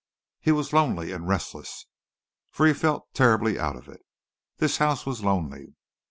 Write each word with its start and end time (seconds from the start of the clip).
He 0.39 0.51
was 0.51 0.73
lonely 0.73 1.11
and 1.11 1.27
restless, 1.27 1.85
for 2.49 2.65
he 2.65 2.73
felt 2.73 3.13
terribly 3.13 3.59
out 3.59 3.75
of 3.75 3.87
it. 3.87 4.01
This 4.57 4.77
house 4.77 5.05
was 5.05 5.23
lonely. 5.23 5.75